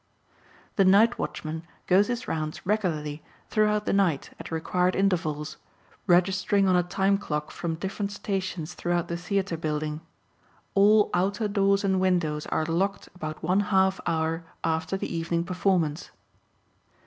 The 0.77 0.83
night 0.83 1.19
watchman 1.19 1.61
goes 1.85 2.07
his 2.07 2.27
rounds 2.27 2.65
regularly 2.65 3.21
throughout 3.51 3.85
the 3.85 3.93
night 3.93 4.31
at 4.39 4.49
required 4.49 4.95
intervals, 4.95 5.57
registering 6.07 6.67
on 6.67 6.75
a 6.75 6.81
time 6.81 7.19
clock 7.19 7.51
from 7.51 7.75
different 7.75 8.11
stations 8.11 8.73
throughout 8.73 9.09
the 9.09 9.15
theatre 9.17 9.57
building; 9.57 10.01
all 10.73 11.11
outer 11.13 11.47
doors 11.47 11.83
and 11.83 11.99
windows 11.99 12.47
are 12.47 12.65
locked 12.65 13.09
about 13.13 13.43
one 13.43 13.59
half 13.59 14.01
hour 14.07 14.43
after 14.63 14.97
the 14.97 15.15
evening 15.15 15.43
performance. 15.43 16.09